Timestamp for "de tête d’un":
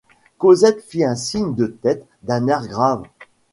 1.53-2.47